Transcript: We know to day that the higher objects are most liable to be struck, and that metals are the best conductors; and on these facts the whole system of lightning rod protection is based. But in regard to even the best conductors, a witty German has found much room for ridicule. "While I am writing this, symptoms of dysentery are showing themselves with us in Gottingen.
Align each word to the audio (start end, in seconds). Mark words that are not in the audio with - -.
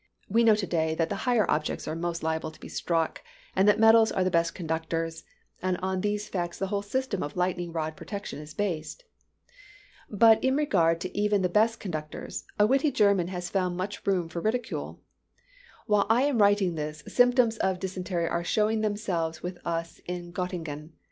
We 0.27 0.43
know 0.43 0.55
to 0.55 0.65
day 0.65 0.95
that 0.95 1.09
the 1.09 1.15
higher 1.29 1.45
objects 1.47 1.87
are 1.87 1.95
most 1.95 2.23
liable 2.23 2.49
to 2.49 2.59
be 2.59 2.67
struck, 2.69 3.21
and 3.55 3.67
that 3.67 3.79
metals 3.79 4.11
are 4.11 4.23
the 4.23 4.31
best 4.31 4.55
conductors; 4.55 5.25
and 5.61 5.77
on 5.83 6.01
these 6.01 6.27
facts 6.27 6.57
the 6.57 6.69
whole 6.69 6.81
system 6.81 7.21
of 7.21 7.37
lightning 7.37 7.71
rod 7.71 7.95
protection 7.95 8.39
is 8.39 8.55
based. 8.55 9.03
But 10.09 10.43
in 10.43 10.55
regard 10.55 11.01
to 11.01 11.15
even 11.15 11.43
the 11.43 11.49
best 11.49 11.79
conductors, 11.79 12.45
a 12.57 12.65
witty 12.65 12.89
German 12.91 13.27
has 13.27 13.51
found 13.51 13.77
much 13.77 14.07
room 14.07 14.27
for 14.27 14.41
ridicule. 14.41 14.99
"While 15.85 16.07
I 16.09 16.23
am 16.23 16.41
writing 16.41 16.73
this, 16.73 17.03
symptoms 17.07 17.57
of 17.57 17.77
dysentery 17.77 18.27
are 18.27 18.43
showing 18.43 18.81
themselves 18.81 19.43
with 19.43 19.59
us 19.67 20.01
in 20.07 20.31
Gottingen. 20.33 20.93